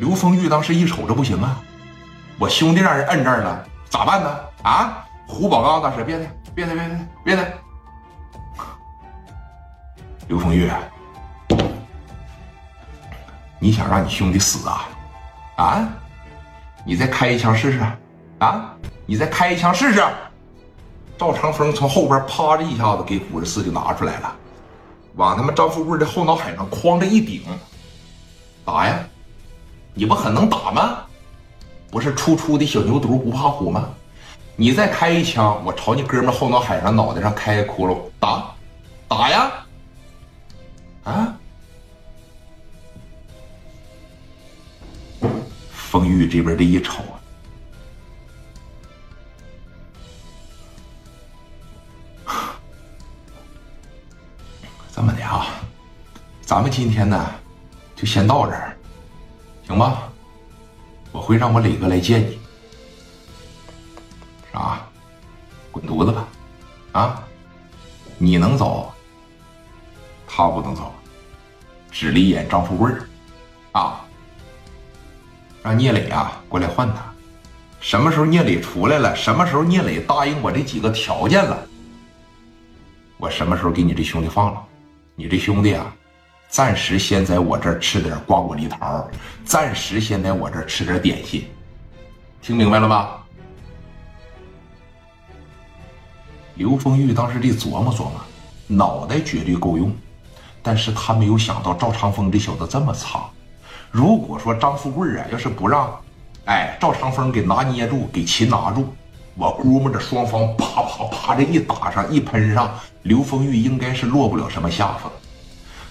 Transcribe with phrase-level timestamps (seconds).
[0.00, 1.60] 刘丰玉当时一瞅，这不行啊！
[2.38, 4.40] 我兄弟让人摁这儿了，咋办呢？
[4.62, 5.04] 啊！
[5.28, 7.52] 胡宝刚当时别的，别的，别的，别的。
[10.26, 10.70] 刘丰玉，
[13.58, 14.88] 你想让你兄弟死啊？
[15.56, 15.88] 啊！
[16.82, 17.80] 你再开一枪试试？
[18.38, 18.74] 啊！
[19.04, 20.02] 你再开一枪试试？
[21.18, 24.34] 赵长风从后边啪的一下子给五十四就拿出来了，
[25.16, 27.42] 往他妈张富贵的后脑海上哐的一顶，
[28.64, 28.98] 打呀！
[29.94, 30.98] 你不很能打吗？
[31.90, 33.90] 不是初出的小牛犊不怕虎吗？
[34.56, 38.54] 你再开一枪，我朝你哥们后脑海上、脑袋上开个窟窿，打，
[39.08, 39.52] 打呀！
[41.02, 41.34] 啊！
[45.72, 47.02] 风玉这边这一瞅
[52.26, 52.54] 啊，
[54.94, 55.46] 这么的啊，
[56.42, 57.34] 咱们今天呢
[57.96, 58.69] 就先到这儿。
[59.70, 60.10] 行吧，
[61.12, 62.40] 我会让我磊哥来见你。
[64.52, 64.84] 啥？
[65.70, 66.28] 滚犊子吧！
[66.90, 67.22] 啊，
[68.18, 68.92] 你能走，
[70.26, 70.92] 他不能走。
[71.88, 72.90] 指了一眼张富贵
[73.70, 74.04] 啊，
[75.62, 76.96] 让聂磊啊过来换他。
[77.78, 79.14] 什么时候聂磊出来了？
[79.14, 81.56] 什么时候聂磊答应我这几个条件了？
[83.18, 84.60] 我什么时候给你这兄弟放了？
[85.14, 85.94] 你这兄弟啊！
[86.50, 89.08] 暂时先在我这儿吃点瓜果梨桃，
[89.44, 91.48] 暂时先在我这儿吃点点心，
[92.42, 93.24] 听明白了吧？
[96.56, 98.14] 刘丰玉当时得琢磨琢磨，
[98.66, 99.94] 脑袋绝对够用，
[100.60, 103.22] 但是他没有想到赵长风这小子这么苍。
[103.92, 105.88] 如果说张富贵啊，要是不让，
[106.46, 108.92] 哎，赵长风给拿捏住，给擒拿住，
[109.36, 115.10] 我估摸着双方啪啪啪这一打上，一喷上，刘丰玉应该是落不了什么下风。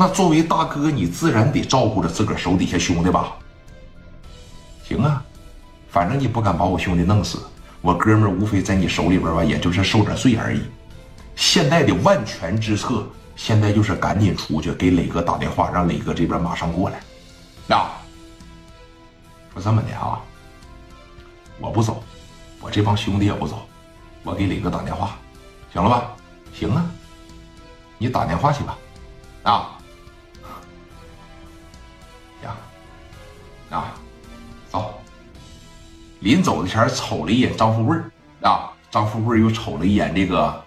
[0.00, 3.34] 那作为大哥，你自然得照顾着自个儿手底下兄弟吧？
[4.82, 5.22] 行啊，
[5.90, 7.38] 反正你不敢把我兄弟弄死，
[7.82, 10.62] 我哥们儿无非在你手里边吧，也就是受点罪而已。
[11.36, 13.06] 现在的万全之策，
[13.36, 17.76] 现在就是赶紧出去给磊哥打电话，让磊哥这边马上过来。
[17.76, 18.00] 啊，
[19.52, 20.18] 说这么的啊，
[21.58, 22.02] 我不走，
[22.62, 23.68] 我这帮兄弟也不走，
[24.22, 25.18] 我给磊哥打电话，
[25.74, 26.10] 行了吧？
[26.58, 26.90] 行啊，
[27.98, 28.78] 你打电话去吧。
[29.42, 29.76] 啊。
[33.70, 33.94] 啊，
[34.70, 35.00] 走！
[36.20, 37.96] 临走的前瞅了一眼张富贵
[38.42, 40.62] 啊，张富贵又瞅了一眼这个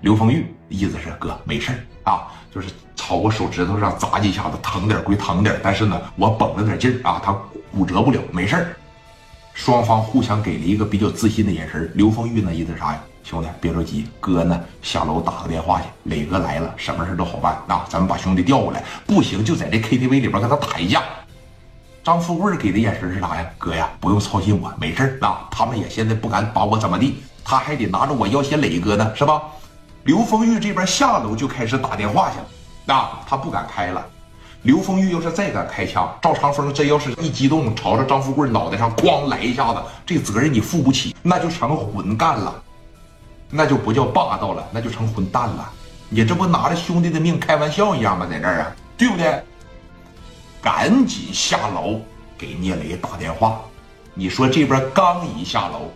[0.00, 1.72] 刘丰玉，意思是哥没事
[2.04, 7.32] 啊，就是朝我手指头上砸几下子，疼点归疼点，但是呢，我绷着点劲儿啊，他
[7.72, 8.76] 骨折不了，没事
[9.54, 11.90] 双方互相给了一个比较自信的眼神。
[11.94, 13.00] 刘丰玉那意思啥呀？
[13.24, 21.02] 兄弟别着急，哥呢下楼打个电话去，磊哥来了，什么事都好办啊，咱们把兄弟调过来，不行就在这 KTV 里边跟他打一架。
[22.06, 23.44] 张富贵给的眼神是啥呀？
[23.58, 25.48] 哥呀，不用操心我，没事啊。
[25.50, 29.42] 他们也现在不敢把我怎么地，他还得拿着我要挟磊哥呢，是吧？
[30.04, 32.36] 刘丰玉这边下楼就开始打电话去
[32.86, 34.06] 了，啊，他不敢开了。
[34.62, 42.54] 刘丰玉要是再敢开枪，赵长风真要是一激动，朝着张富贵脑袋上咣来一下子，这责任你负不起，那就成混干了，
[43.50, 45.68] 那就不叫霸道了，那就成混蛋了。
[46.08, 48.28] 你这不拿着兄弟的命开玩笑一样吗？
[48.30, 49.42] 在这儿啊，对不对？
[50.66, 52.00] 赶紧下楼
[52.36, 53.60] 给聂磊打电话。
[54.14, 55.92] 你说这边刚一下楼，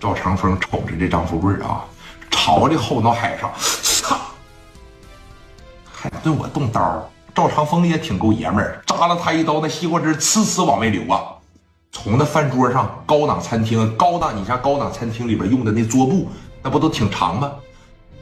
[0.00, 1.84] 赵长风瞅着这张富贵啊，
[2.28, 4.16] 朝着后脑海上，操！
[5.92, 7.08] 还对我动刀。
[7.32, 11.22] 赵长风也挺够爷们儿，扎了他一刀，那西瓜汁呲呲往外流啊！
[11.92, 16.28] 从那饭桌上，高档餐厅，高档你像高档餐厅里边用的那桌布，
[16.64, 17.52] 那不都挺长吗？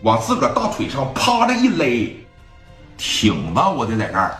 [0.03, 2.15] 往自个儿大腿上啪的一勒，
[2.99, 4.37] 挺吧，我得在这儿。